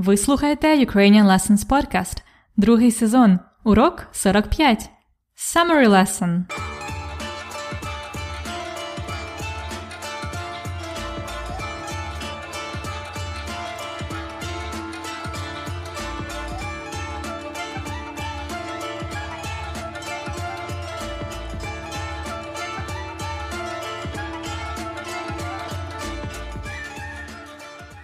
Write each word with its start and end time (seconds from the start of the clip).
Ви 0.00 0.16
слухаєте 0.16 0.84
Ukrainian 0.86 1.26
Lessons 1.26 1.66
Podcast, 1.66 2.22
другий 2.56 2.90
сезон, 2.90 3.38
урок 3.64 4.06
45. 4.12 4.90
Summary 5.36 5.88
Lesson. 5.88 6.42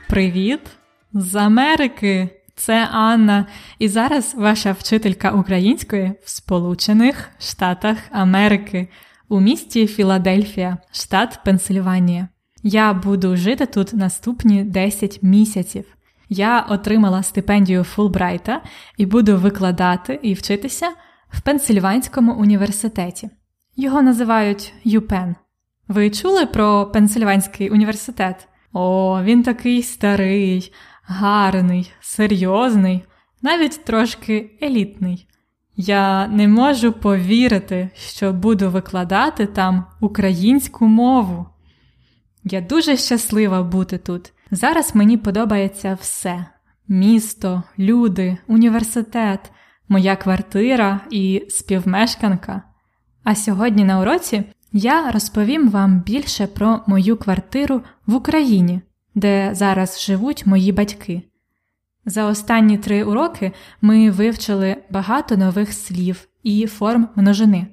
Привіт 0.08 0.60
з 1.16 1.34
Америки! 1.34 2.28
Це 2.54 2.88
Анна, 2.92 3.46
і 3.78 3.88
зараз 3.88 4.34
ваша 4.34 4.72
вчителька 4.72 5.30
української 5.30 6.12
в 6.24 6.30
Сполучених 6.30 7.28
Штатах 7.38 7.96
Америки 8.10 8.88
у 9.28 9.40
місті 9.40 9.86
Філадельфія, 9.86 10.78
штат 10.92 11.40
Пенсильванія. 11.44 12.28
Я 12.62 12.94
буду 12.94 13.36
жити 13.36 13.66
тут 13.66 13.94
наступні 13.94 14.64
10 14.64 15.22
місяців. 15.22 15.84
Я 16.28 16.60
отримала 16.60 17.22
стипендію 17.22 17.84
Фулбрайта 17.84 18.62
і 18.96 19.06
буду 19.06 19.36
викладати 19.36 20.20
і 20.22 20.34
вчитися 20.34 20.88
в 21.28 21.40
Пенсильванському 21.40 22.34
університеті. 22.34 23.30
Його 23.76 24.02
називають 24.02 24.72
ЮПЕН. 24.84 25.36
Ви 25.88 26.10
чули 26.10 26.46
про 26.46 26.86
Пенсильванський 26.86 27.70
університет? 27.70 28.48
О, 28.78 29.22
він 29.22 29.42
такий 29.42 29.82
старий, 29.82 30.72
гарний, 31.06 31.92
серйозний, 32.00 33.04
навіть 33.42 33.84
трошки 33.84 34.58
елітний. 34.62 35.28
Я 35.76 36.28
не 36.28 36.48
можу 36.48 36.92
повірити, 36.92 37.90
що 37.94 38.32
буду 38.32 38.70
викладати 38.70 39.46
там 39.46 39.84
українську 40.00 40.86
мову. 40.86 41.46
Я 42.44 42.60
дуже 42.60 42.96
щаслива 42.96 43.62
бути 43.62 43.98
тут. 43.98 44.32
Зараз 44.50 44.94
мені 44.94 45.16
подобається 45.16 45.98
все: 46.00 46.46
місто, 46.88 47.62
люди, 47.78 48.38
університет, 48.46 49.52
моя 49.88 50.16
квартира 50.16 51.00
і 51.10 51.46
співмешканка. 51.48 52.62
А 53.24 53.34
сьогодні 53.34 53.84
на 53.84 54.00
уроці 54.00 54.44
я 54.72 55.10
розповім 55.10 55.70
вам 55.70 56.00
більше 56.00 56.46
про 56.46 56.80
мою 56.86 57.16
квартиру 57.16 57.82
в 58.06 58.14
Україні, 58.14 58.80
де 59.16 59.50
зараз 59.52 60.00
живуть 60.00 60.46
мої 60.46 60.72
батьки. 60.72 61.22
За 62.04 62.24
останні 62.24 62.78
три 62.78 63.04
уроки 63.04 63.52
ми 63.80 64.10
вивчили 64.10 64.76
багато 64.90 65.36
нових 65.36 65.72
слів 65.72 66.28
і 66.42 66.66
форм 66.66 67.08
множини, 67.16 67.66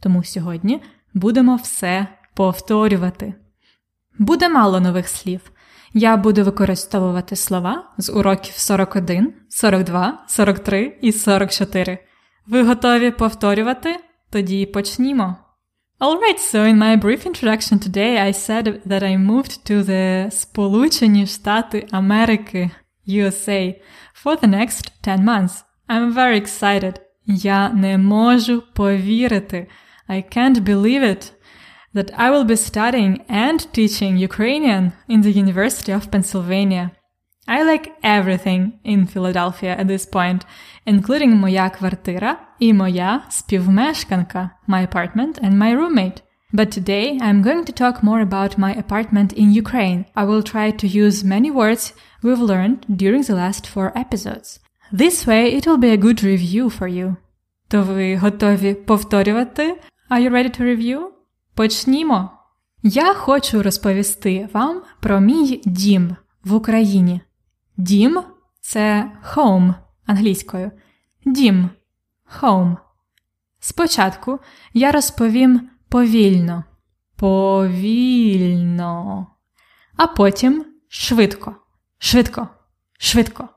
тому 0.00 0.24
сьогодні 0.24 0.82
будемо 1.14 1.56
все 1.56 2.06
повторювати. 2.34 3.34
Буде 4.18 4.48
мало 4.48 4.80
нових 4.80 5.08
слів. 5.08 5.52
Я 5.94 6.16
буду 6.16 6.44
використовувати 6.44 7.36
слова 7.36 7.84
з 7.98 8.12
уроків 8.12 8.54
41, 8.56 9.32
42, 9.48 10.24
43 10.28 10.98
і 11.00 11.12
44. 11.12 11.98
Ви 12.46 12.62
готові 12.62 13.10
повторювати? 13.10 13.96
Тоді 14.30 14.66
почнімо. 14.66 15.36
Alright, 16.01 16.39
so 16.39 16.63
in 16.65 16.77
my 16.77 16.97
brief 16.97 17.25
introduction 17.25 17.79
today, 17.79 18.19
I 18.19 18.31
said 18.31 18.81
that 18.85 19.01
I 19.01 19.15
moved 19.15 19.65
to 19.65 19.81
the 19.81 20.29
Sполучені 20.29 21.25
Штати 21.25 21.87
Америки, 21.91 22.69
USA, 23.07 23.81
for 24.13 24.35
the 24.35 24.47
next 24.47 24.91
10 25.03 25.23
months. 25.23 25.63
I'm 25.87 26.13
very 26.13 26.37
excited. 26.37 26.99
Я 27.25 27.69
не 27.69 27.97
можу 27.97 28.63
повірити. 28.73 29.67
I 30.09 30.23
can't 30.37 30.63
believe 30.63 31.03
it 31.03 31.31
that 31.95 32.11
I 32.17 32.29
will 32.29 32.45
be 32.45 32.57
studying 32.57 33.21
and 33.29 33.59
teaching 33.73 34.17
Ukrainian 34.17 34.91
in 35.07 35.21
the 35.21 35.31
University 35.31 35.93
of 35.93 36.11
Pennsylvania. 36.11 36.91
I 37.49 37.61
like 37.61 37.93
everything 38.01 38.79
in 38.83 39.05
Philadelphia 39.05 39.75
at 39.77 39.87
this 39.87 40.05
point, 40.05 40.45
including 40.85 41.35
моя 41.35 41.69
квартира 41.69 42.37
і 42.59 42.73
моя 42.73 43.23
співмешканка, 43.29 44.49
my 44.67 44.87
apartment 44.87 45.43
and 45.43 45.53
my 45.53 45.75
roommate. 45.75 46.21
But 46.53 46.71
today 46.71 47.19
I'm 47.21 47.43
going 47.43 47.65
to 47.65 47.73
talk 47.81 48.01
more 48.01 48.21
about 48.21 48.57
my 48.57 48.73
apartment 48.73 49.33
in 49.33 49.51
Ukraine. 49.63 50.05
I 50.15 50.23
will 50.23 50.43
try 50.43 50.71
to 50.71 50.87
use 50.87 51.23
many 51.23 51.51
words 51.51 51.93
we've 52.23 52.45
learned 52.51 52.79
during 53.01 53.21
the 53.23 53.35
last 53.35 53.63
four 53.67 53.91
episodes. 53.95 54.59
This 54.91 55.27
way 55.27 55.43
it 55.57 55.67
will 55.67 55.81
be 55.85 55.91
a 55.93 56.03
good 56.05 56.19
review 56.23 56.69
for 56.69 56.87
you. 56.87 57.15
То 57.67 57.83
ви 57.83 58.17
готові 58.17 58.73
повторювати? 58.73 59.75
Are 60.09 60.21
you 60.21 60.31
ready 60.31 60.59
to 60.59 60.61
review? 60.61 60.99
Почнімо! 61.55 62.29
Я 62.83 63.13
хочу 63.13 63.63
розповісти 63.63 64.49
вам 64.53 64.81
про 64.99 65.19
мій 65.19 65.61
дім 65.65 66.15
в 66.43 66.53
Україні. 66.53 67.21
Дім 67.80 68.22
це 68.60 69.12
home 69.34 69.74
англійською. 70.06 70.70
Дім 71.26 71.70
home. 72.40 72.76
Спочатку 73.60 74.38
я 74.74 74.92
розповім 74.92 75.70
повільно, 75.88 76.64
повільно, 77.16 78.86
а 79.96 80.06
потім 80.06 80.64
швидко, 80.88 81.56
швидко, 81.98 82.48
швидко. 82.98 83.48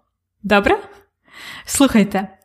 Добре? 0.44 0.80
Слухайте. 1.66 2.38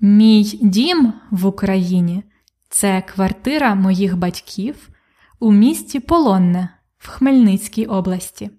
Мій 0.00 0.42
дім 0.62 1.12
в 1.30 1.46
Україні 1.46 2.24
це 2.68 3.02
квартира 3.02 3.74
моїх 3.74 4.16
батьків 4.16 4.88
у 5.38 5.52
місті 5.52 6.00
Полонне 6.00 6.68
в 6.98 7.08
Хмельницькій 7.08 7.86
області. 7.86 8.50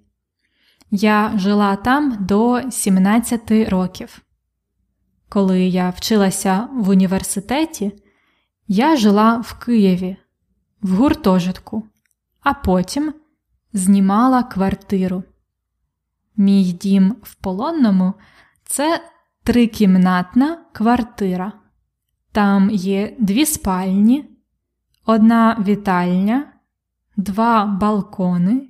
Я 0.91 1.38
жила 1.38 1.75
там 1.75 2.17
до 2.19 2.61
17 2.72 3.51
років. 3.51 4.22
Коли 5.29 5.61
я 5.61 5.89
вчилася 5.89 6.67
в 6.73 6.89
університеті, 6.89 7.91
я 8.67 8.95
жила 8.95 9.38
в 9.38 9.59
Києві, 9.59 10.17
в 10.81 10.95
гуртожитку, 10.95 11.88
а 12.41 12.53
потім 12.53 13.13
знімала 13.73 14.44
квартиру. 14.44 15.23
Мій 16.38 16.63
дім 16.72 17.16
в 17.23 17.35
полонному 17.35 18.13
це 18.66 19.03
трикімнатна 19.44 20.66
квартира. 20.72 21.53
Там 22.31 22.69
є 22.69 23.16
дві 23.19 23.45
спальні, 23.45 24.29
одна 25.05 25.63
вітальня, 25.67 26.53
два 27.17 27.66
балкони, 27.66 28.69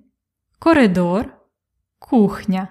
коридор 0.59 1.38
кухня, 1.99 2.67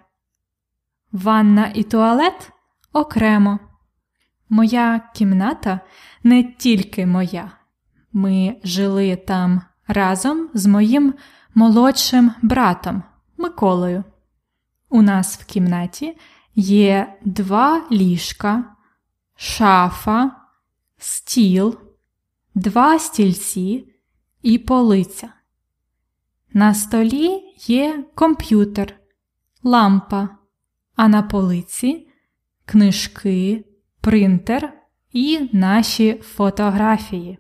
ванна 1.13 1.73
і 1.75 1.83
туалет 1.83 2.53
окремо. 2.93 3.59
Моя 4.49 5.01
кімната 5.15 5.81
не 6.23 6.43
тільки 6.43 7.07
моя. 7.07 7.51
Ми 8.13 8.57
жили 8.65 9.17
там 9.17 9.63
разом 9.87 10.51
з 10.55 10.67
моїм 10.67 11.15
молодшим 11.55 12.33
братом 12.43 13.03
Миколою. 13.37 14.05
У 14.89 15.03
нас 15.03 15.39
в 15.39 15.45
кімнаті 15.45 16.17
є 16.55 17.19
два 17.25 17.83
ліжка, 17.93 18.65
шафа, 19.37 20.31
стіл, 20.99 21.79
два 22.55 22.99
стільці 22.99 23.95
і 24.43 24.59
полиця. 24.59 25.33
На 26.53 26.75
столі 26.75 27.55
є 27.57 28.05
комп'ютер 28.15 28.95
лампа, 29.63 30.29
а 30.97 31.09
на 31.09 31.23
полиці 31.23 32.09
книжки, 32.65 33.65
принтер 34.01 34.73
і 35.13 35.51
наші 35.53 36.15
фотографії. 36.15 37.39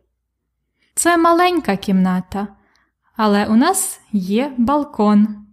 Це 0.94 1.16
маленька 1.16 1.76
кімната, 1.76 2.48
але 3.16 3.46
у 3.46 3.56
нас 3.56 4.00
є 4.12 4.54
балкон. 4.58 5.46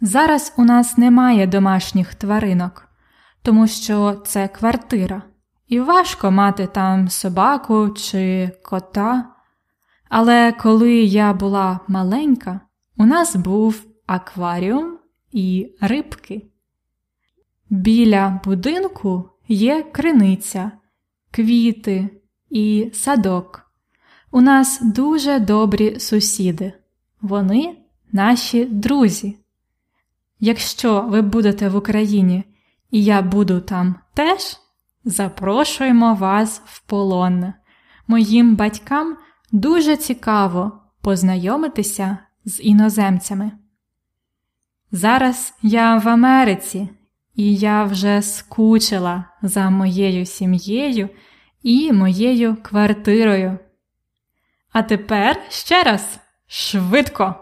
Зараз 0.00 0.54
у 0.56 0.64
нас 0.64 0.98
немає 0.98 1.46
домашніх 1.46 2.14
тваринок, 2.14 2.88
тому 3.42 3.66
що 3.66 4.22
це 4.26 4.48
квартира, 4.48 5.22
і 5.68 5.80
важко 5.80 6.30
мати 6.30 6.66
там 6.66 7.08
собаку 7.08 7.88
чи 7.88 8.50
кота. 8.64 9.34
Але 10.08 10.52
коли 10.52 10.94
я 10.94 11.32
була 11.32 11.80
маленька, 11.88 12.60
у 12.96 13.06
нас 13.06 13.36
був 13.36 13.82
акваріум 14.06 14.97
і 15.32 15.74
рибки. 15.80 16.46
Біля 17.70 18.40
будинку 18.44 19.30
є 19.48 19.82
криниця, 19.82 20.72
квіти 21.30 22.08
і 22.50 22.90
садок. 22.94 23.72
У 24.30 24.40
нас 24.40 24.80
дуже 24.82 25.38
добрі 25.38 26.00
сусіди. 26.00 26.72
Вони 27.20 27.76
наші 28.12 28.64
друзі. 28.64 29.38
Якщо 30.40 31.00
ви 31.00 31.22
будете 31.22 31.68
в 31.68 31.76
Україні 31.76 32.44
і 32.90 33.04
я 33.04 33.22
буду 33.22 33.60
там 33.60 33.94
теж, 34.14 34.40
запрошуємо 35.04 36.14
вас 36.14 36.62
в 36.64 36.80
полон. 36.80 37.52
Моїм 38.06 38.56
батькам 38.56 39.16
дуже 39.52 39.96
цікаво 39.96 40.72
познайомитися 41.00 42.18
з 42.44 42.60
іноземцями. 42.60 43.52
Зараз 44.92 45.54
я 45.62 45.98
в 45.98 46.08
Америці, 46.08 46.88
і 47.34 47.56
я 47.56 47.84
вже 47.84 48.22
скучила 48.22 49.24
за 49.42 49.70
моєю 49.70 50.26
сім'єю 50.26 51.08
і 51.62 51.92
моєю 51.92 52.56
квартирою. 52.62 53.58
А 54.72 54.82
тепер 54.82 55.40
ще 55.48 55.82
раз 55.82 56.18
швидко. 56.46 57.34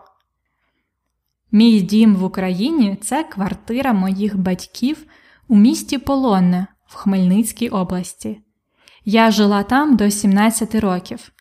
Мій 1.53 1.81
дім 1.81 2.17
в 2.17 2.25
Україні 2.25 2.97
це 3.03 3.25
квартира 3.25 3.93
моїх 3.93 4.37
батьків 4.37 5.07
у 5.49 5.57
місті 5.57 5.99
Полонне 5.99 6.67
в 6.87 6.95
Хмельницькій 6.95 7.69
області. 7.69 8.41
Я 9.05 9.31
жила 9.31 9.63
там 9.63 9.97
до 9.97 10.11
17 10.11 10.75
років. 10.75 11.33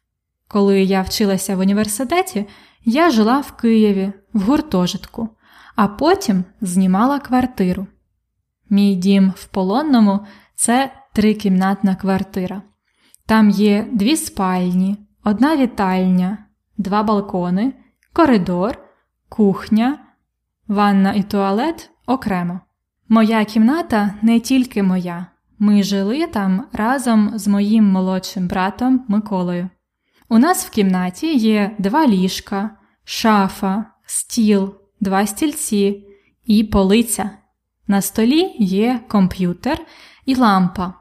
Коли 0.48 0.84
я 0.84 1.02
вчилася 1.02 1.56
в 1.56 1.60
університеті, 1.60 2.46
я 2.86 3.10
жила 3.10 3.40
в 3.40 3.52
Києві 3.52 4.13
в 4.34 4.42
гуртожитку, 4.42 5.30
а 5.75 5.88
потім 5.88 6.44
знімала 6.62 7.19
квартиру. 7.19 7.88
Мій 8.69 8.95
дім 8.95 9.33
в 9.36 9.45
Полонному 9.45 10.19
це 10.56 10.92
трикімнатна 11.13 11.95
квартира. 11.95 12.62
Там 13.25 13.50
є 13.50 13.88
дві 13.92 14.18
спальні, 14.18 14.98
одна 15.24 15.57
вітальня, 15.57 16.38
два 16.77 17.04
балкони, 17.04 17.74
коридор, 18.13 18.77
кухня, 19.30 20.00
ванна 20.68 21.13
і 21.13 21.24
туалет 21.24 21.89
окремо. 22.07 22.60
Моя 23.10 23.45
кімната 23.45 24.13
не 24.21 24.39
тільки 24.39 24.83
моя. 24.83 25.25
Ми 25.60 25.83
жили 25.83 26.28
там 26.28 26.66
разом 26.74 27.31
з 27.36 27.48
моїм 27.48 27.92
молодшим 27.92 28.48
братом 28.48 29.06
Миколою. 29.07 29.69
У 30.30 30.38
нас 30.38 30.66
в 30.66 30.69
кімнаті 30.69 31.36
є 31.38 31.75
два 31.78 32.07
ліжка, 32.07 32.69
шафа, 33.04 33.86
стіл, 34.06 34.75
два 35.00 35.27
стільці 35.27 36.07
і 36.45 36.63
полиця. 36.63 37.30
На 37.88 38.01
столі 38.01 38.56
є 38.59 39.00
комп'ютер 39.07 39.86
і 40.25 40.36
лампа, 40.36 40.94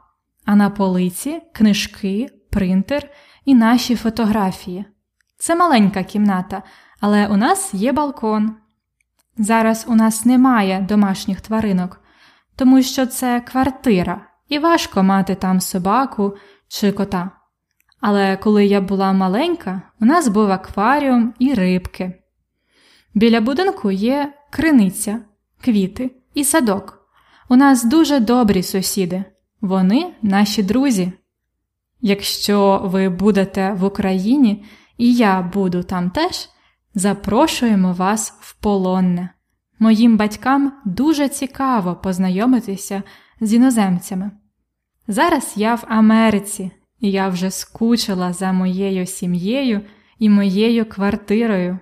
а 0.45 0.55
на 0.55 0.69
полиці 0.69 1.41
книжки, 1.53 2.29
принтер 2.49 3.09
і 3.45 3.55
наші 3.55 3.95
фотографії. 3.95 4.85
Це 5.37 5.55
маленька 5.55 6.03
кімната, 6.03 6.63
але 6.99 7.27
у 7.27 7.37
нас 7.37 7.73
є 7.73 7.91
балкон. 7.91 8.55
Зараз 9.37 9.85
у 9.89 9.95
нас 9.95 10.25
немає 10.25 10.85
домашніх 10.89 11.41
тваринок, 11.41 12.01
тому 12.55 12.81
що 12.81 13.05
це 13.05 13.41
квартира, 13.41 14.27
і 14.49 14.59
важко 14.59 15.03
мати 15.03 15.35
там 15.35 15.61
собаку 15.61 16.35
чи 16.67 16.91
кота. 16.91 17.31
Але 18.01 18.37
коли 18.37 18.65
я 18.65 18.81
була 18.81 19.13
маленька, 19.13 19.81
у 20.01 20.05
нас 20.05 20.27
був 20.27 20.51
акваріум 20.51 21.33
і 21.39 21.53
рибки. 21.53 22.24
Біля 23.15 23.41
будинку 23.41 23.91
є 23.91 24.33
криниця, 24.49 25.19
квіти 25.61 26.11
і 26.33 26.43
садок. 26.43 27.09
У 27.49 27.55
нас 27.55 27.83
дуже 27.83 28.19
добрі 28.19 28.63
сусіди, 28.63 29.23
вони 29.61 30.13
наші 30.21 30.63
друзі. 30.63 31.11
Якщо 32.01 32.81
ви 32.85 33.09
будете 33.09 33.73
в 33.73 33.83
Україні 33.83 34.65
і 34.97 35.13
я 35.13 35.41
буду 35.41 35.83
там 35.83 36.09
теж, 36.09 36.49
запрошуємо 36.95 37.93
вас 37.93 38.33
в 38.39 38.53
полонне. 38.53 39.29
Моїм 39.79 40.17
батькам 40.17 40.73
дуже 40.85 41.29
цікаво 41.29 41.95
познайомитися 41.95 43.03
з 43.41 43.53
іноземцями. 43.53 44.31
Зараз 45.07 45.53
я 45.55 45.75
в 45.75 45.83
Америці, 45.87 46.71
і 46.99 47.11
я 47.11 47.29
вже 47.29 47.51
скучила 47.51 48.33
за 48.33 48.51
моєю 48.51 49.05
сім'єю 49.05 49.81
і 50.19 50.29
моєю 50.29 50.85
квартирою. 50.85 51.79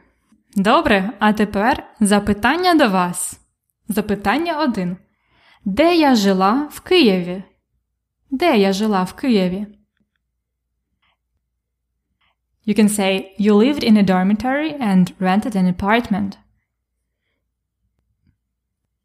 Добре, 0.56 1.14
а 1.20 1.34
тепер 1.34 1.94
запитання 2.00 2.76
до 2.76 2.90
вас. 2.90 3.40
Запитання 3.88 4.64
один. 4.64 4.98
Де 5.66 5.96
я 5.96 6.16
жила 6.16 6.70
в 6.72 6.80
Києві? 6.80 7.44
Де 8.32 8.58
я 8.58 8.74
жила 8.74 9.04
в 9.04 9.14
Києві? 9.14 9.68
You 12.68 12.80
can 12.80 12.90
say 12.90 13.40
you 13.40 13.54
lived 13.54 13.84
in 13.84 13.98
a 13.98 14.06
dormitory 14.06 14.82
and 14.82 15.14
rented 15.20 15.56
an 15.56 15.78
apartment. 15.78 16.38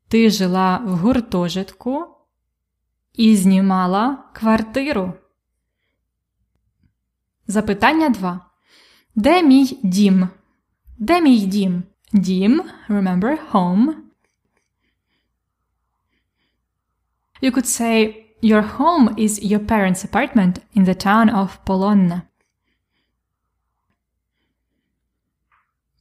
Ти 0.08 0.30
жила 0.30 0.76
в 0.76 0.88
гуртожитку 0.88 2.06
і 3.12 3.36
знімала 3.36 4.24
квартиру. 4.34 5.12
Запитання 7.46 8.08
2. 8.08 8.40
Де 9.14 9.42
мій 9.42 9.78
дім? 9.82 10.28
Де 10.98 11.20
мій 11.20 11.38
дім? 11.38 11.82
Дім, 12.12 12.62
remember, 12.88 13.36
home. 13.52 13.86
You 17.42 17.52
could 17.52 17.66
say 17.66 18.24
your 18.42 18.78
home 18.78 19.14
is 19.14 19.42
your 19.42 19.66
parents' 19.66 20.04
apartment 20.04 20.60
in 20.76 20.84
the 20.84 21.06
town 21.06 21.34
of 21.34 21.48
Polonne. 21.66 22.20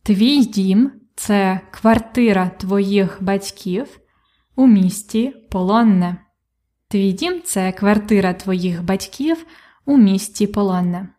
Твій 0.03 0.45
дім 0.45 0.91
це 1.15 1.59
квартира 1.71 2.49
твоїх 2.49 3.23
батьків 3.23 3.99
у 4.55 4.67
місті 4.67 5.33
Полонне. 5.51 6.17
Твій 6.87 7.11
дім 7.11 7.41
це 7.45 7.71
квартира 7.71 8.33
твоїх 8.33 8.83
батьків 8.83 9.45
у 9.85 9.97
місті 9.97 10.47
Полонне. 10.47 11.09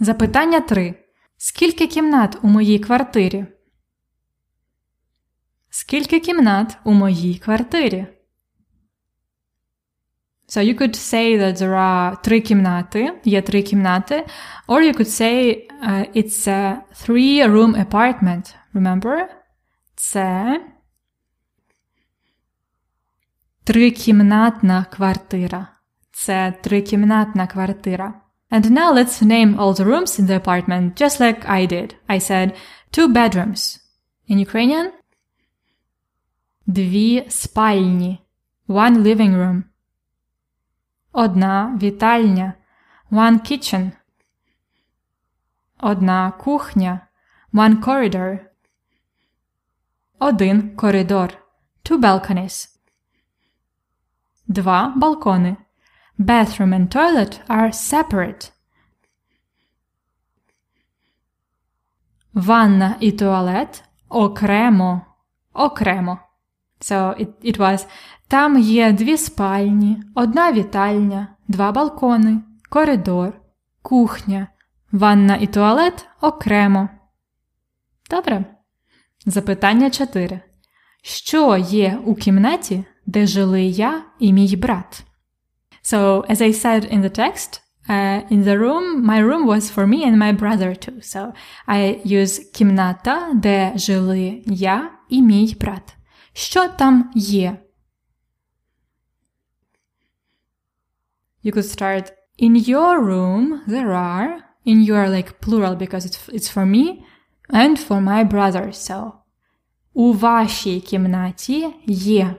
Запитання 0.00 0.60
3. 0.60 1.03
Скільки 1.36 1.86
кімнат 1.86 2.38
у 2.42 2.48
моїй 2.48 2.78
квартирі? 2.78 3.46
Скільки 5.70 6.20
кімнат 6.20 6.78
у 6.84 6.92
моїй 6.92 7.38
квартирі? 7.38 8.06
So 10.48 10.62
you 10.62 10.74
could 10.74 10.94
say 10.94 11.38
that 11.38 11.56
there 11.56 11.74
are 11.74 12.22
три 12.22 12.40
кімнати, 12.40 13.20
є 13.24 13.42
три 13.42 13.62
кімнати, 13.62 14.26
or 14.68 14.80
you 14.82 14.98
could 14.98 15.08
say 15.08 15.68
uh, 15.88 16.16
it's 16.16 16.48
a 16.48 16.76
three-room 16.94 17.88
apartment. 17.88 18.54
Remember? 18.74 19.26
Це 19.94 20.60
трикімнатна 23.64 24.84
квартира. 24.84 25.68
Це 26.12 26.54
трикімнатна 26.62 27.46
квартира. 27.46 28.20
And 28.51 28.71
now 28.71 28.91
let's 28.91 29.21
name 29.21 29.59
all 29.59 29.73
the 29.73 29.85
rooms 29.85 30.17
in 30.17 30.25
the 30.25 30.35
apartment, 30.35 30.95
just 30.95 31.19
like 31.19 31.47
I 31.47 31.65
did. 31.65 31.95
I 32.07 32.17
said 32.17 32.55
two 32.91 33.07
bedrooms. 33.07 33.79
In 34.27 34.39
Ukrainian? 34.39 34.91
Дві 36.67 37.25
спальні. 37.29 38.19
One 38.67 38.97
living 38.97 39.35
room. 39.35 39.63
Одна 41.11 41.79
вітальня. 41.81 42.53
One 43.11 43.51
kitchen. 43.51 43.91
Одна 45.77 46.31
кухня. 46.31 47.07
One 47.53 47.83
corridor. 47.83 48.39
Один 50.19 50.75
коридор. 50.75 51.29
Two 51.83 51.97
balconies. 51.97 52.67
Два 54.47 54.93
балкони. 54.97 55.57
Bathroom 56.18 56.72
and 56.72 56.88
toilet 56.88 57.40
are 57.48 57.72
separate. 57.72 58.50
Ванна 62.34 62.96
і 63.00 63.12
туалет 63.12 63.84
окремо. 64.08 65.00
Окремо. 65.52 66.18
So 66.80 67.20
it, 67.20 67.28
it 67.44 67.56
was 67.58 67.86
там 68.28 68.58
є 68.58 68.92
дві 68.92 69.16
спальні, 69.16 70.02
одна 70.14 70.52
вітальня, 70.52 71.28
два 71.48 71.72
балкони, 71.72 72.40
коридор, 72.68 73.40
кухня, 73.82 74.46
ванна 74.92 75.36
і 75.36 75.46
туалет 75.46 76.06
окремо. 76.20 76.88
Добре. 78.10 78.44
Запитання 79.26 79.90
4. 79.90 80.40
Що 81.02 81.56
є 81.56 81.98
у 82.04 82.14
кімнаті, 82.14 82.84
де 83.06 83.26
жили 83.26 83.62
я 83.62 84.02
і 84.18 84.32
мій 84.32 84.56
брат? 84.56 85.04
So, 85.83 86.21
as 86.29 86.41
I 86.41 86.51
said 86.51 86.85
in 86.85 87.01
the 87.01 87.09
text, 87.09 87.61
uh, 87.87 88.21
in 88.29 88.43
the 88.43 88.59
room, 88.59 89.05
my 89.05 89.19
room 89.19 89.47
was 89.47 89.71
for 89.71 89.87
me 89.87 90.03
and 90.03 90.19
my 90.19 90.31
brother 90.31 90.75
too. 90.75 91.01
So, 91.01 91.33
I 91.67 92.01
use 92.05 92.39
кімната, 92.53 93.31
де 93.33 93.73
жили 93.75 94.43
я 94.45 94.91
і 95.09 95.21
мій 95.21 95.57
брат. 95.59 95.95
Що 96.33 96.67
там 96.67 97.11
є? 97.15 97.57
You 101.43 101.51
could 101.53 101.65
start 101.65 102.11
in 102.37 102.55
your 102.55 103.01
room. 103.01 103.61
There 103.67 103.93
are 103.93 104.39
in 104.65 104.83
your 104.83 105.09
like 105.09 105.39
plural 105.41 105.75
because 105.75 106.05
it's 106.05 106.19
it's 106.37 106.49
for 106.49 106.65
me 106.65 107.05
and 107.49 107.79
for 107.79 108.01
my 108.01 108.23
brother. 108.23 108.73
So 108.73 109.11
у 109.93 110.13
вашій 110.13 110.81
кімнаті 110.81 111.73
є. 111.87 112.35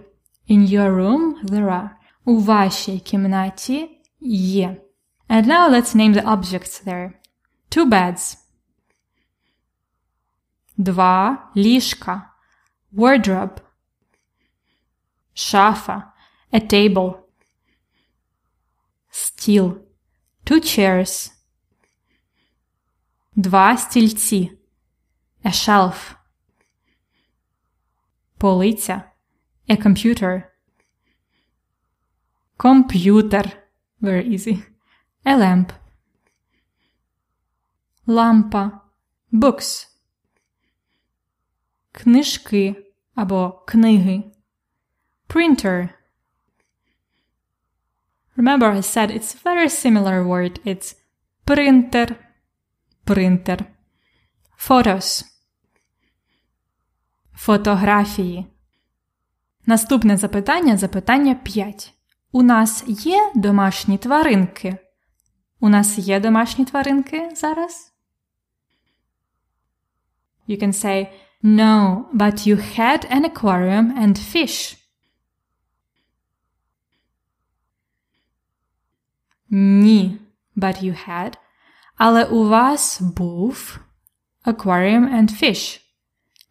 In 0.50 0.68
your 0.68 0.94
room 0.94 1.44
there 1.44 1.68
are. 1.70 1.90
У 2.24 2.38
вашій 2.40 2.98
кімнаті 2.98 4.00
є. 4.20 4.82
And 5.28 5.46
now 5.46 5.70
let's 5.70 5.94
name 5.94 6.14
the 6.14 6.24
objects 6.24 6.84
there. 6.86 7.12
Two 7.70 7.88
beds. 7.88 8.36
Два 10.76 11.50
ліжка. 11.56 12.32
Wardrobe. 12.92 13.60
Шафа. 15.34 16.12
A 16.52 16.72
table. 16.72 17.18
Стіл. 19.10 19.78
Two 20.44 20.60
chairs. 20.60 21.32
Два 23.36 23.76
стільці. 23.76 24.58
A 25.44 25.48
shelf. 25.48 26.14
Полиця. 28.38 29.02
A 29.68 29.76
computer. 29.86 30.42
Комп'ютер. 32.65 33.57
Very 34.01 34.23
easy. 34.27 34.63
A 35.23 35.37
lamp. 35.37 35.69
Лампа. 38.07 38.81
Books. 39.33 39.87
Книжки 41.91 42.75
або 43.15 43.63
книги. 43.67 44.23
Printer. 45.27 45.89
Remember 48.37 48.71
I 48.71 48.81
said 48.81 49.11
it's 49.11 49.35
a 49.35 49.39
very 49.43 49.69
similar 49.69 50.27
word. 50.27 50.59
It's 50.65 50.95
printer. 51.45 52.15
Printer. 53.05 53.65
Photos. 54.57 55.25
Фотографії. 57.33 58.45
Наступне 59.65 60.17
запитання 60.17 60.77
запитання 60.77 61.35
5. 61.35 61.94
У 62.35 62.43
нас 62.43 62.83
є 62.87 63.31
домашні 63.35 63.97
тваринки? 63.97 64.77
У 65.59 65.69
нас 65.69 65.97
є 65.97 66.19
домашні 66.19 66.65
тваринки 66.65 67.31
зараз? 67.35 67.93
You 70.47 70.63
can 70.63 70.73
say 70.73 71.07
No, 71.43 72.05
but 72.13 72.47
you 72.47 72.55
had 72.57 73.05
an 73.09 73.23
aquarium 73.25 73.97
and 74.03 74.17
fish. 74.17 74.77
Ні, 79.49 80.19
but 80.57 80.83
you 80.83 81.09
had. 81.09 81.37
Але 81.95 82.25
у 82.25 82.47
вас 82.47 83.01
був 83.01 83.79
aquarium 84.45 85.15
and 85.15 85.43
fish. 85.43 85.81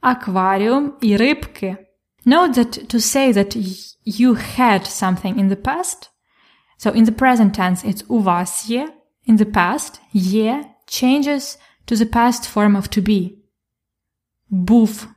Акваріум 0.00 0.92
і 1.00 1.16
рибки. 1.16 1.76
Note 2.25 2.53
that 2.53 2.89
to 2.89 2.99
say 2.99 3.31
that 3.31 3.55
you 4.03 4.35
had 4.35 4.85
something 4.85 5.39
in 5.39 5.49
the 5.49 5.55
past. 5.55 6.09
So 6.77 6.91
in 6.91 7.05
the 7.05 7.11
present 7.11 7.53
tense 7.53 7.83
it's 7.83 8.03
у 8.07 8.19
вас 8.19 8.69
є. 8.69 8.89
In 9.27 9.37
the 9.37 9.45
past, 9.45 9.99
є 10.13 10.65
changes 10.87 11.57
to 11.87 11.95
the 11.95 12.05
past 12.05 12.53
form 12.53 12.75
of 12.75 12.87
to 12.97 13.01
be. 13.01 13.31
Був. 14.49 15.07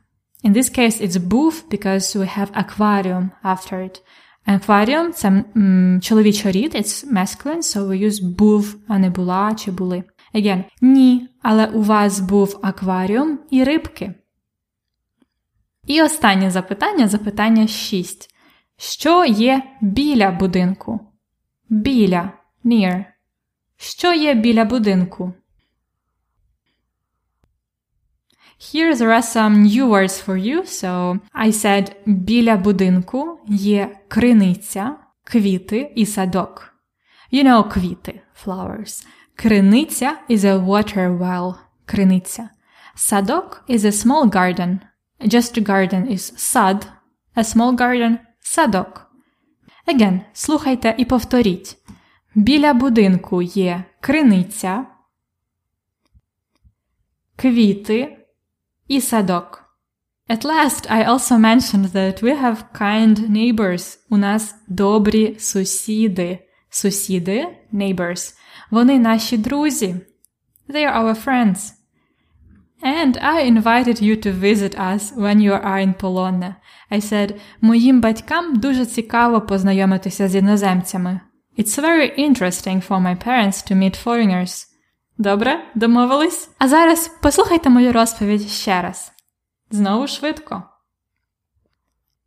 In 0.43 0.53
this 0.53 0.69
case 0.69 1.01
it's 1.01 1.17
був 1.17 1.63
because 1.69 2.15
we 2.15 2.25
have 2.27 2.51
aquarium 2.53 3.31
after 3.43 3.73
it. 3.73 4.01
Aquarium – 4.47 5.13
це 5.13 5.27
м, 5.27 5.99
чоловічий 6.01 6.51
рід, 6.51 6.75
it's 6.75 7.13
masculine, 7.13 7.61
so 7.61 7.87
we 7.87 8.05
use 8.05 8.23
був, 8.35 8.75
а 8.87 8.99
не 8.99 9.09
була 9.09 9.55
чи 9.55 9.71
були. 9.71 10.03
Again, 10.35 10.63
ні, 10.81 11.27
але 11.41 11.65
у 11.65 11.81
вас 11.81 12.19
був 12.19 12.59
акваріум 12.61 13.39
і 13.49 13.63
рибки. 13.63 14.13
І 15.88 16.02
останнє 16.02 16.50
запитання 16.50 17.08
запитання 17.08 17.66
6. 17.66 18.34
Що 18.76 19.24
є 19.24 19.62
біля 19.80 20.30
будинку? 20.30 21.00
Біля 21.68 22.32
near. 22.64 23.04
Що 23.76 24.14
є 24.14 24.34
біля 24.34 24.64
будинку? 24.64 25.32
Here 28.60 28.94
there 28.94 29.08
are 29.08 29.36
some 29.36 29.62
new 29.62 29.86
words 29.88 30.26
for 30.26 30.36
you. 30.36 30.62
So 30.62 31.18
I 31.34 31.52
said 31.52 31.92
біля 32.06 32.56
будинку 32.56 33.40
є 33.46 33.96
криниця, 34.08 34.96
квіти 35.24 35.92
і 35.96 36.06
садок. 36.06 36.74
You 37.32 37.44
know 37.44 37.72
квіти, 37.72 38.20
flowers. 38.44 39.06
Криниця 39.34 40.18
is 40.30 40.38
a 40.38 40.66
water 40.66 41.18
well. 41.18 41.54
Криниця. 41.84 42.48
Садок 42.94 43.64
is 43.68 43.84
a 43.84 43.92
small 43.92 44.30
garden. 44.30 44.78
Just 45.20 45.58
a 45.58 45.60
garden 45.60 46.06
is 46.12 46.32
сад. 46.36 46.88
A 47.34 47.44
small 47.44 47.76
garden– 47.76 48.18
садок. 48.40 49.10
Again, 49.86 50.20
слухайте 50.32 50.94
і 50.98 51.04
повторіть. 51.04 51.76
Біля 52.34 52.74
будинку 52.74 53.42
є 53.42 53.84
криниця, 54.00 54.86
квіти 57.36 58.26
і 58.88 59.00
садок. 59.00 59.64
At 60.28 60.44
last, 60.44 60.90
I 60.90 61.08
also 61.08 61.38
mentioned 61.38 61.92
that 61.92 62.22
we 62.22 62.42
have 62.42 62.56
kind 62.74 63.30
neighbors. 63.30 63.98
У 64.10 64.16
нас 64.16 64.54
добрі 64.68 65.36
сусіди. 65.38 66.38
Сусіди– 66.70 67.48
neighbors. 67.72 68.34
Вони 68.70 68.98
наші 68.98 69.38
друзі. 69.38 69.96
They 70.68 70.94
are 70.94 71.04
our 71.04 71.24
friends. 71.24 71.77
And 72.82 73.16
I 73.16 73.40
invited 73.42 74.00
you 74.00 74.16
to 74.16 74.32
visit 74.32 74.78
us 74.78 75.12
when 75.16 75.40
you 75.40 75.52
are 75.52 75.78
in 75.78 75.94
Polonne. 75.94 76.54
I 76.90 77.00
said, 77.00 77.40
моїм 77.60 78.00
батькам 78.00 78.56
дуже 78.56 78.86
цікаво 78.86 79.40
познайомитися 79.40 80.28
з 80.28 80.34
іноземцями. 80.34 81.20
It's 81.58 81.80
very 81.82 82.18
interesting 82.18 82.88
for 82.88 83.02
my 83.02 83.26
parents 83.26 83.70
to 83.70 83.74
meet 83.74 84.04
foreigners. 84.04 84.66
Добре, 85.18 85.60
домовились? 85.74 86.50
А 86.58 86.68
зараз 86.68 87.18
послухайте 87.22 87.70
мою 87.70 87.92
розповідь 87.92 88.48
ще 88.48 88.82
раз. 88.82 89.12
Знову 89.70 90.06
швидко. 90.06 90.62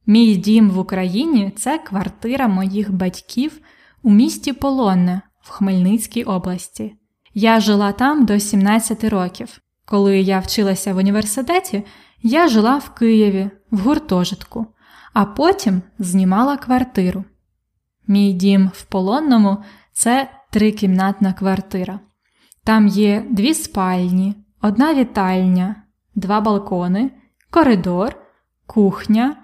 Мій 0.06 0.36
дім 0.36 0.70
в 0.70 0.80
Україні 0.80 1.52
це 1.58 1.78
квартира 1.78 2.48
моїх 2.48 2.92
батьків 2.92 3.62
у 4.04 4.12
місті 4.12 4.54
Полонне 4.54 5.22
в 5.42 5.50
Хмельницькій 5.50 6.24
області. 6.24 6.96
Я 7.34 7.60
жила 7.60 7.92
там 7.92 8.26
до 8.26 8.40
17 8.40 9.04
років. 9.04 9.62
Коли 9.92 10.20
я 10.20 10.40
вчилася 10.40 10.94
в 10.94 10.98
університеті, 10.98 11.84
я 12.24 12.48
жила 12.48 12.78
в 12.78 12.90
Києві 12.90 13.50
в 13.72 13.80
гуртожитку, 13.80 14.66
а 15.14 15.26
потім 15.26 15.82
знімала 16.00 16.58
квартиру. 16.58 17.24
Мій 18.08 18.34
дім 18.34 18.72
в 18.74 18.84
Полонному 18.84 19.58
це 19.94 20.32
трикімнатна 20.52 21.34
квартира. 21.34 22.00
Там 22.64 22.88
є 22.88 23.26
дві 23.30 23.54
спальні, 23.54 24.36
одна 24.62 24.94
вітальня, 24.94 25.76
два 26.16 26.42
балкони, 26.42 27.12
коридор, 27.50 28.16
кухня, 28.66 29.36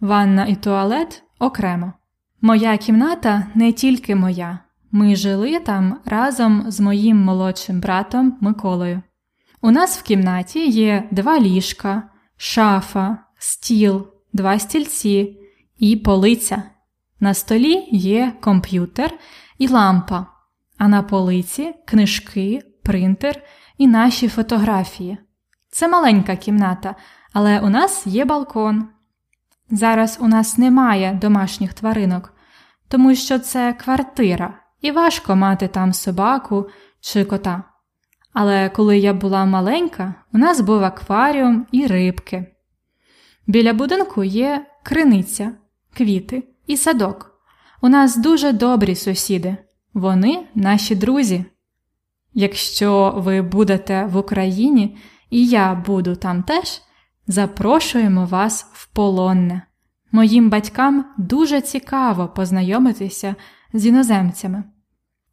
ванна 0.00 0.46
і 0.46 0.56
туалет 0.56 1.22
окремо. 1.38 1.92
Моя 2.40 2.76
кімната 2.76 3.46
не 3.54 3.72
тільки 3.72 4.14
моя. 4.14 4.58
Ми 4.92 5.16
жили 5.16 5.60
там 5.60 5.98
разом 6.04 6.64
з 6.70 6.80
моїм 6.80 7.24
молодшим 7.24 7.80
братом 7.80 8.38
Миколою. 8.40 9.02
У 9.60 9.70
нас 9.70 9.98
в 9.98 10.02
кімнаті 10.02 10.68
є 10.68 11.08
два 11.10 11.40
ліжка, 11.40 12.02
шафа, 12.36 13.18
стіл, 13.38 14.06
два 14.32 14.58
стільці 14.58 15.40
і 15.78 15.96
полиця. 15.96 16.62
На 17.20 17.34
столі 17.34 17.88
є 17.90 18.32
комп'ютер 18.40 19.18
і 19.58 19.68
лампа, 19.68 20.26
а 20.78 20.88
на 20.88 21.02
полиці 21.02 21.74
книжки, 21.86 22.62
принтер 22.82 23.42
і 23.78 23.86
наші 23.86 24.28
фотографії. 24.28 25.18
Це 25.70 25.88
маленька 25.88 26.36
кімната, 26.36 26.94
але 27.32 27.60
у 27.60 27.68
нас 27.68 28.06
є 28.06 28.24
балкон. 28.24 28.88
Зараз 29.70 30.18
у 30.20 30.28
нас 30.28 30.58
немає 30.58 31.18
домашніх 31.20 31.74
тваринок, 31.74 32.34
тому 32.88 33.14
що 33.14 33.38
це 33.38 33.72
квартира, 33.72 34.54
і 34.80 34.90
важко 34.90 35.36
мати 35.36 35.68
там 35.68 35.92
собаку 35.92 36.66
чи 37.00 37.24
кота. 37.24 37.62
Але 38.38 38.68
коли 38.68 38.98
я 38.98 39.14
була 39.14 39.44
маленька, 39.44 40.14
у 40.32 40.38
нас 40.38 40.60
був 40.60 40.84
акваріум 40.84 41.66
і 41.72 41.86
рибки. 41.86 42.46
Біля 43.46 43.72
будинку 43.72 44.24
є 44.24 44.66
криниця, 44.82 45.52
квіти 45.96 46.42
і 46.66 46.76
садок. 46.76 47.40
У 47.82 47.88
нас 47.88 48.16
дуже 48.16 48.52
добрі 48.52 48.94
сусіди, 48.94 49.56
вони 49.94 50.46
наші 50.54 50.94
друзі. 50.94 51.44
Якщо 52.34 53.14
ви 53.16 53.42
будете 53.42 54.06
в 54.06 54.16
Україні 54.16 54.98
і 55.30 55.46
я 55.46 55.74
буду 55.74 56.16
там 56.16 56.42
теж, 56.42 56.82
запрошуємо 57.26 58.24
вас 58.24 58.66
в 58.72 58.86
полонне. 58.86 59.62
Моїм 60.12 60.50
батькам 60.50 61.04
дуже 61.18 61.60
цікаво 61.60 62.28
познайомитися 62.28 63.34
з 63.72 63.86
іноземцями. 63.86 64.64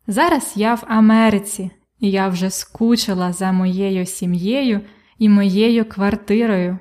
Зараз 0.08 0.54
я 0.56 0.76
в 0.76 0.84
Америці, 0.88 1.72
я 2.06 2.28
вже 2.28 2.50
скучила 2.50 3.34
за 3.34 3.52
моєю 3.52 4.06
сім'єю 4.06 4.82
і 5.20 5.30
моєю 5.30 5.86
квартирою. 5.86 6.78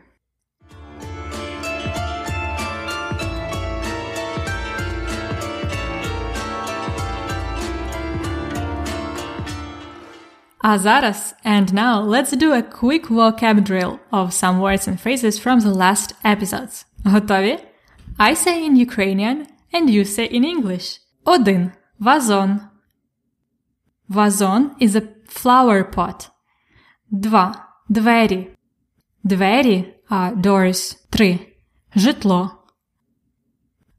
А 10.59 10.79
зараз, 10.79 11.35
and 11.45 11.73
now, 11.73 12.07
let's 12.07 12.37
do 12.37 12.53
a 12.53 12.63
quick 12.63 13.09
vocab 13.09 13.61
drill 13.61 13.99
of 14.11 14.33
some 14.33 14.61
words 14.61 14.89
and 14.89 14.99
phrases 15.01 15.39
from 15.47 15.61
the 15.61 15.75
last 15.75 16.15
episodes. 16.25 16.87
Готові? 17.05 17.59
I 18.19 18.35
say 18.35 18.71
in 18.71 18.77
Ukrainian 18.77 19.37
and 19.75 19.91
you 19.91 20.05
say 20.05 20.35
in 20.35 20.45
English. 20.45 21.01
Один. 21.25 21.71
Вазон. 21.99 22.72
Вазон 24.09 24.71
is 24.81 24.95
a 24.95 25.03
flower 25.29 25.85
pot. 25.95 26.31
Два. 27.11 27.69
Двері. 27.89 28.57
Двері 29.25 29.95
are 30.11 30.37
doors. 30.37 30.97
Три. 31.11 31.57
Житло. 31.97 32.51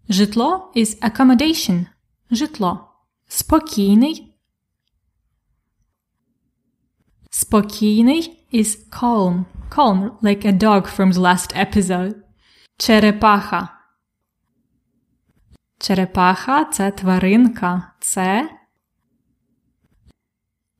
Житло 0.09 0.71
is 0.75 0.99
accommodation. 0.99 1.85
Житло. 2.31 2.89
Спокійний 3.27 4.33
Спокійний 7.29 8.47
is 8.53 8.89
calm. 8.89 9.45
Calm, 9.69 10.11
like 10.21 10.45
a 10.45 10.51
dog 10.51 10.87
from 10.87 11.13
the 11.13 11.19
last 11.19 11.55
episode. 11.55 12.15
Черепаха. 12.77 13.69
Черепаха 15.79 16.65
це 16.65 16.91
тваринка. 16.91 17.91
Це 17.99 18.49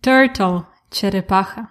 turtle. 0.02 0.66
Черепаха. 0.90 1.68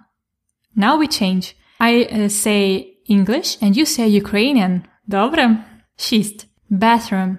Now 0.74 0.96
we 0.96 1.08
change. 1.08 1.56
I 1.80 2.04
uh, 2.04 2.28
say 2.28 2.98
English 3.08 3.58
and 3.60 3.76
you 3.76 3.84
say 3.84 4.06
Ukrainian. 4.06 4.82
Добре? 5.06 5.64
Шість. 5.96 6.48
Bathroom. 6.70 7.36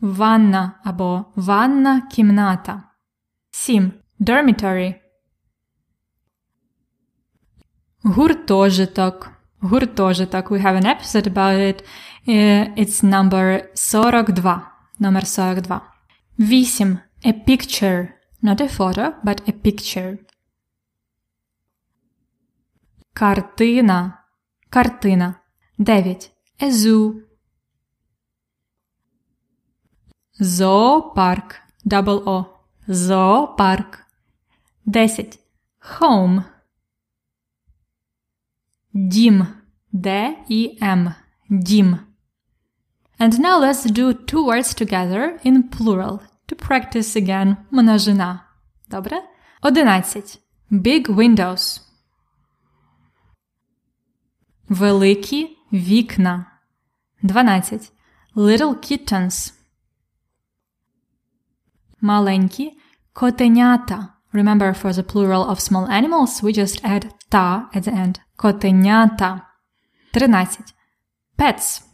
Ванна 0.00 0.72
або 0.84 1.24
ванна 1.36 2.00
кімната. 2.00 2.82
Сім. 3.50 3.92
Dormitory. 4.20 4.94
Гуртожиток. 8.02 9.30
Гуртожиток. 9.60 10.50
We 10.50 10.60
have 10.60 10.76
an 10.76 10.86
episode 10.86 11.26
about 11.26 11.58
it. 11.60 11.84
It's 12.76 13.02
number 13.02 13.62
42. 13.74 14.62
Номер 14.98 15.26
42. 15.26 15.80
8. 16.38 16.98
A 17.24 17.32
picture. 17.32 18.14
Not 18.42 18.60
a 18.60 18.68
photo, 18.68 19.14
but 19.22 19.48
a 19.48 19.52
picture. 19.52 20.18
Картина. 23.14 24.18
Картина. 24.70 25.40
9. 25.78 26.30
A 26.60 26.70
zoo. 26.70 27.22
Зоопарк. 30.40 31.60
Double 31.84 32.22
O. 32.26 32.46
Зоопарк. 32.88 33.98
10. 34.86 35.38
Home. 35.98 36.42
Дім. 38.94 39.46
D-E-M. 39.92 41.14
Дім. 41.50 41.98
And 43.18 43.38
now 43.38 43.58
let's 43.60 43.84
do 43.84 44.12
two 44.12 44.44
words 44.44 44.74
together 44.74 45.38
in 45.44 45.68
plural 45.68 46.22
to 46.46 46.56
practice 46.56 47.16
again 47.16 47.56
множина. 47.70 48.40
Добре? 48.88 49.22
11. 49.62 50.38
Big 50.70 51.08
windows. 51.08 51.80
Великі 54.68 55.56
вікна. 55.72 56.46
12. 57.22 57.92
Little 58.36 58.74
kittens. 58.74 59.52
Маленькі 62.00 62.78
котенята. 63.12 64.08
Remember, 64.32 64.72
for 64.74 64.92
the 64.92 65.02
plural 65.02 65.44
of 65.44 65.60
small 65.60 65.86
animals, 65.88 66.42
we 66.42 66.52
just 66.52 66.84
add 66.84 67.04
ta 67.28 67.68
at 67.74 67.82
the 67.84 67.92
end. 67.92 68.14
Котенята. 68.36 69.40
13. 70.14 70.46
Pets. 71.36 71.85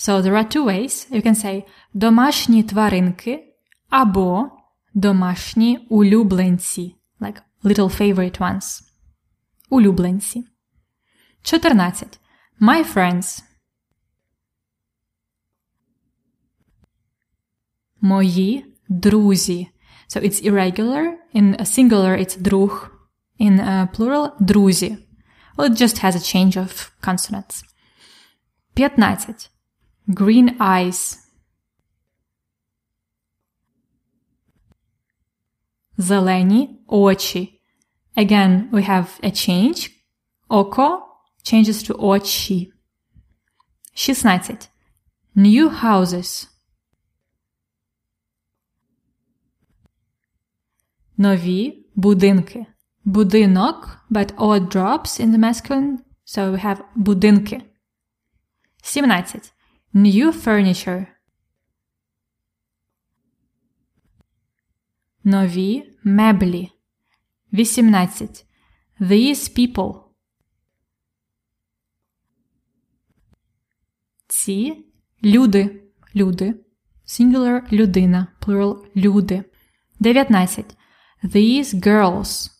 So 0.00 0.20
there 0.20 0.36
are 0.36 0.44
two 0.44 0.64
ways. 0.64 1.06
You 1.10 1.22
can 1.22 1.34
say 1.34 1.64
домашні 1.94 2.62
тваринки 2.62 3.54
або 3.88 4.50
домашні 4.94 5.86
улюбленці. 5.90 6.96
Like 7.20 7.40
little 7.64 8.00
favorite 8.00 8.38
ones. 8.38 8.82
Улюбленці. 9.70 10.44
14. 11.42 12.18
My 12.60 12.94
friends. 12.94 13.42
Мої 18.00 18.74
друзі. 18.88 19.68
So 20.08 20.20
it's 20.20 20.50
irregular. 20.50 21.12
In 21.34 21.60
a 21.60 21.64
singular 21.64 22.18
it's 22.18 22.40
друг. 22.40 22.90
In 23.40 23.60
a 23.60 23.88
plural 23.96 24.30
друзі. 24.40 24.98
Well, 25.56 25.70
it 25.70 25.76
just 25.82 25.98
has 26.04 26.14
a 26.14 26.20
change 26.20 26.56
of 26.56 26.90
consonants. 27.00 27.64
15. 28.76 29.49
Green 30.08 30.58
eyes. 30.58 31.18
Зелені 35.98 36.80
очі. 36.86 37.62
Again, 38.16 38.70
we 38.70 38.88
have 38.88 39.20
a 39.22 39.30
change. 39.30 39.90
Око 40.48 41.02
changes 41.44 41.90
to 41.90 41.94
очі. 41.98 42.72
16. 43.94 44.68
New 45.36 45.82
houses. 45.82 46.48
Нові 51.16 51.86
будинки. 51.94 52.66
Будинок, 53.04 53.98
but 54.10 54.34
O 54.36 54.58
drops 54.58 55.20
in 55.20 55.30
the 55.32 55.38
masculine, 55.38 55.98
so 56.24 56.52
we 56.52 56.64
have 56.64 56.84
будинки. 56.94 57.62
17. 58.82 59.52
New 59.93 60.31
furniture. 60.31 61.07
Нові 65.23 65.97
меблі. 66.03 66.71
18. 67.53 68.45
These 68.99 69.57
people. 69.57 70.03
Ці 74.27 74.85
люди. 75.23 75.83
Люди. 76.15 76.65
Singular 77.05 77.73
людина. 77.73 78.27
Plural 78.41 78.85
люди. 78.95 79.43
19. 79.99 80.75
These 81.23 81.73
girls. 81.73 82.51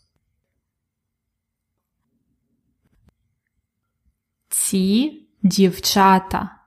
Ці 4.49 5.11
дівчата. 5.43 6.60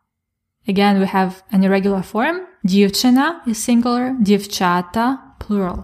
Again, 0.67 0.99
we 0.99 1.07
have 1.07 1.31
an 1.51 1.63
irregular 1.63 2.03
form. 2.03 2.37
Дівчина 2.63 3.43
is 3.47 3.69
singular, 3.69 4.15
дівчата 4.19 5.35
plural. 5.39 5.83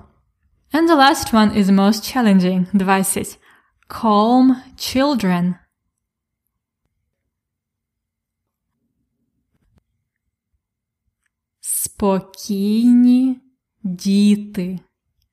And 0.74 0.90
the 0.90 0.96
last 0.96 1.34
one 1.34 1.52
is 1.58 1.70
most 1.72 2.04
challenging. 2.14 2.66
20. 2.74 3.38
Calm 3.88 4.56
children. 4.78 5.56
Спокійні 11.60 13.40
діти. 13.84 14.80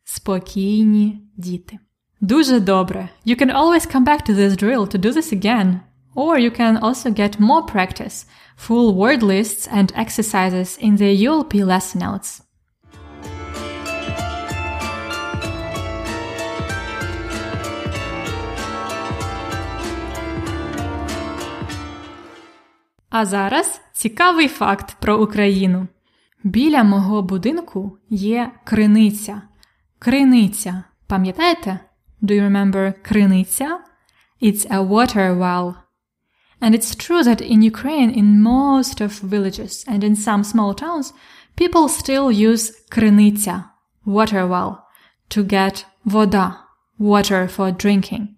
Спокійні 0.04 1.30
діти. 1.36 1.78
Дуже 2.20 2.60
добре. 2.60 3.08
You 3.26 3.42
can 3.42 3.56
always 3.56 3.94
come 3.94 4.04
back 4.04 4.28
to 4.28 4.34
this 4.34 4.56
drill 4.56 4.86
to 4.86 4.98
do 4.98 5.12
this 5.12 5.32
again. 5.32 5.80
Or 6.17 6.39
you 6.39 6.49
can 6.49 6.77
also 6.77 7.11
get 7.11 7.39
more 7.39 7.61
practice, 7.61 8.25
full 8.55 8.95
word 8.95 9.21
lists 9.21 9.67
and 9.67 9.93
exercises 9.95 10.75
in 10.79 10.97
the 10.97 11.13
ULP 11.27 11.53
lesson 11.63 12.01
notes. 12.01 12.41
А 23.09 23.25
зараз 23.25 23.81
цікавий 23.93 24.47
факт 24.47 24.95
про 24.99 25.17
Україну. 25.17 25.87
Біля 26.43 26.83
мого 26.83 27.21
будинку 27.21 27.97
є 28.09 28.51
криниця. 28.63 29.41
Криниця. 29.99 30.83
Пам'ятаєте? 31.07 31.79
Do 32.21 32.31
you 32.31 32.51
remember 32.51 32.93
криниця? 33.01 33.79
It's 34.41 34.71
a 34.71 34.87
water 34.89 35.37
well. 35.37 35.86
And 36.59 36.73
it's 36.73 36.95
true 36.95 37.23
that 37.23 37.41
in 37.41 37.61
Ukraine, 37.61 38.09
in 38.09 38.41
most 38.41 38.99
of 39.01 39.11
villages 39.19 39.85
and 39.87 40.03
in 40.03 40.15
some 40.15 40.43
small 40.43 40.73
towns, 40.73 41.13
people 41.55 41.87
still 41.87 42.31
use 42.31 42.71
krenitsa, 42.89 43.69
water 44.05 44.47
well, 44.47 44.87
to 45.29 45.43
get 45.43 45.85
voda, 46.05 46.59
water 46.97 47.47
for 47.47 47.71
drinking. 47.71 48.35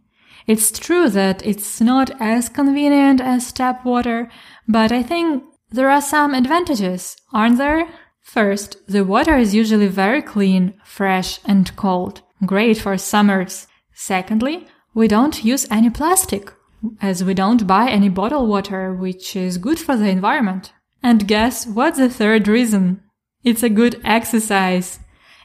It's 0.48 0.78
true 0.78 1.10
that 1.10 1.46
it's 1.46 1.80
not 1.80 2.10
as 2.20 2.50
convenient 2.50 3.22
as 3.22 3.52
tap 3.52 3.86
water, 3.86 4.30
but 4.68 4.92
I 4.92 5.04
think 5.04 5.44
there 5.70 5.90
are 5.90 6.02
some 6.02 6.34
advantages, 6.34 7.16
aren't 7.32 7.58
there? 7.58 7.88
First, 8.22 8.78
the 8.88 9.06
water 9.06 9.38
is 9.38 9.56
usually 9.56 9.88
very 9.88 10.22
clean, 10.22 10.74
fresh, 10.84 11.40
and 11.46 11.76
cold. 11.76 12.22
Great 12.46 12.78
for 12.78 12.98
summers. 12.98 13.68
Secondly, 13.94 14.68
we 14.94 15.08
don't 15.08 15.44
use 15.44 15.68
any 15.70 15.90
plastic 15.90 16.54
as 17.01 17.25
we 17.25 17.35
don't 17.35 17.67
buy 17.67 17.89
any 17.89 18.09
bottled 18.09 18.49
water, 18.49 18.95
which 18.95 19.37
is 19.37 19.59
good 19.59 19.79
for 19.79 19.97
the 19.97 20.09
environment. 20.09 20.73
And 21.03 21.29
guess 21.29 21.67
what's 21.67 21.99
the 21.99 22.09
third 22.09 22.49
reason? 22.49 23.01
It's 23.43 23.63
a 23.63 23.69
good 23.69 24.01
exercise. 24.05 25.01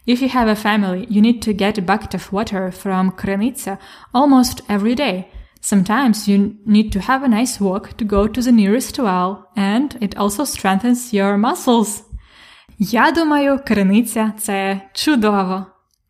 If 0.05 0.21
you 0.21 0.29
have 0.29 0.47
a 0.47 0.55
family, 0.55 1.05
you 1.10 1.21
need 1.21 1.41
to 1.43 1.53
get 1.53 1.77
a 1.77 1.82
bucket 1.82 2.13
of 2.13 2.32
water 2.34 2.71
from 2.71 3.12
Krynica 3.12 3.77
almost 4.13 4.62
every 4.69 4.95
day. 4.95 5.27
Sometimes 5.62 6.27
you 6.27 6.55
need 6.65 6.91
to 6.93 7.01
have 7.01 7.21
a 7.23 7.27
nice 7.27 7.60
walk 7.60 7.97
to 7.97 8.05
go 8.05 8.27
to 8.27 8.41
the 8.41 8.51
nearest 8.51 8.97
well, 8.97 9.49
and 9.55 9.97
it 9.99 10.15
also 10.17 10.45
strengthens 10.45 11.13
your 11.13 11.38
muscles. 11.38 12.03
Я 12.79 13.12
думаю, 13.12 13.60
криниця 13.67 14.34
це 14.38 14.82
чудово. 14.93 15.65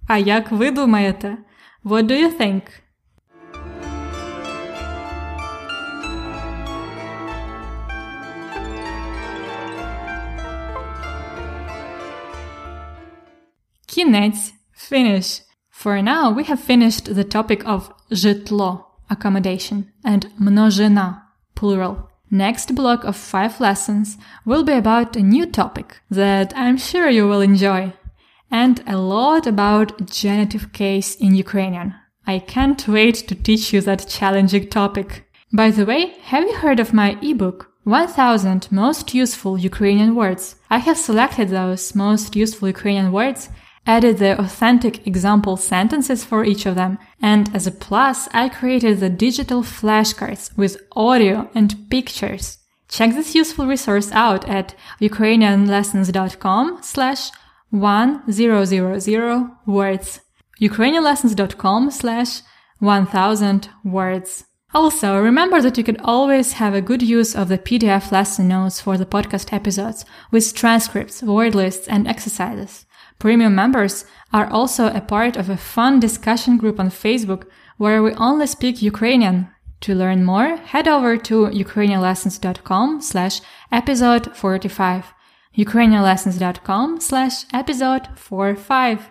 А 0.08 0.18
як 0.18 0.52
ви 0.52 0.72
думаєте? 0.72 1.38
What 1.86 2.04
do 2.04 2.12
you 2.12 2.40
think? 2.42 2.62
Кінець. 13.94 14.54
Finish. 14.80 15.42
For 15.70 16.02
now, 16.02 16.32
we 16.32 16.44
have 16.46 16.60
finished 16.60 17.14
the 17.14 17.24
topic 17.24 17.64
of 17.66 17.92
житло, 18.12 18.86
accommodation, 19.10 19.92
and 20.04 20.28
множина, 20.40 21.22
plural. 21.56 22.10
Next 22.32 22.76
block 22.76 23.04
of 23.04 23.16
five 23.16 23.60
lessons 23.60 24.18
will 24.46 24.64
be 24.64 24.74
about 24.74 25.16
a 25.16 25.22
new 25.22 25.46
topic 25.46 26.02
that 26.10 26.54
I'm 26.56 26.78
sure 26.78 27.10
you 27.10 27.28
will 27.28 27.42
enjoy, 27.42 27.94
and 28.52 28.84
a 28.88 28.98
lot 28.98 29.48
about 29.48 30.06
genitive 30.06 30.72
case 30.74 31.16
in 31.16 31.36
Ukrainian. 31.36 31.96
I 32.26 32.40
can't 32.40 32.88
wait 32.88 33.16
to 33.28 33.36
teach 33.36 33.74
you 33.74 33.82
that 33.82 34.08
challenging 34.08 34.70
topic. 34.70 35.26
By 35.52 35.72
the 35.72 35.86
way, 35.86 36.14
have 36.24 36.44
you 36.44 36.56
heard 36.56 36.80
of 36.80 36.94
my 36.94 37.18
ebook, 37.22 37.72
1000 37.84 38.72
Most 38.72 39.14
Useful 39.14 39.58
Ukrainian 39.58 40.14
Words? 40.16 40.56
I 40.70 40.78
have 40.78 40.98
selected 40.98 41.50
those 41.50 41.96
most 41.96 42.36
useful 42.36 42.68
Ukrainian 42.68 43.12
words 43.12 43.50
added 43.87 44.19
the 44.19 44.39
authentic 44.41 45.07
example 45.07 45.57
sentences 45.57 46.25
for 46.25 46.45
each 46.45 46.67
of 46.67 46.75
them, 46.75 46.99
and 47.21 47.55
as 47.55 47.67
a 47.67 47.73
plus, 47.73 48.29
I 48.33 48.49
created 48.49 49.01
the 49.01 49.11
digital 49.11 49.63
flashcards 49.63 50.57
with 50.57 50.77
audio 50.93 51.51
and 51.55 51.91
pictures. 51.91 52.59
Check 52.89 53.15
this 53.15 53.35
useful 53.35 53.67
resource 53.67 54.13
out 54.13 54.49
at 54.49 54.75
ukrainianlessons.com 55.01 56.79
slash 56.83 57.31
1000 57.71 59.51
words. 59.67 60.21
ukrainianlessons.com 60.61 61.91
slash 61.91 62.41
1000 62.79 63.69
words. 63.85 64.45
Also, 64.73 65.21
remember 65.21 65.61
that 65.61 65.79
you 65.79 65.85
can 65.85 66.01
always 66.01 66.55
have 66.55 66.75
a 66.75 66.81
good 66.81 67.03
use 67.03 67.35
of 67.35 67.49
the 67.49 67.59
PDF 67.59 68.11
lesson 68.11 68.49
notes 68.49 68.81
for 68.81 68.99
the 68.99 69.07
podcast 69.07 69.53
episodes 69.53 70.05
with 70.31 70.55
transcripts, 70.55 71.23
word 71.23 71.55
lists, 71.55 71.87
and 71.87 72.09
exercises. 72.09 72.85
Premium 73.20 73.54
members 73.56 74.06
are 74.32 74.48
also 74.48 74.88
a 74.88 75.02
part 75.02 75.36
of 75.38 75.50
a 75.50 75.58
fun 75.58 76.00
discussion 76.00 76.58
group 76.58 76.80
on 76.80 76.90
Facebook 76.90 77.44
where 77.78 78.02
we 78.04 78.14
only 78.14 78.48
speak 78.48 78.82
Ukrainian. 78.82 79.50
To 79.82 79.96
learn 79.96 80.26
more, 80.26 80.58
head 80.58 80.88
over 80.88 81.18
to 81.18 81.48
ukrainianlessons.com 81.48 83.02
slash 83.02 83.42
episode 83.72 84.36
45. 84.36 85.14
ukrainianlessons.com 85.58 87.00
slash 87.00 87.46
episode 87.54 88.08
45. 88.16 89.10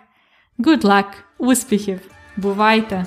Good 0.61 0.83
luck! 0.83 1.23
Успіхів! 1.37 1.99
Бувайте! 2.37 3.05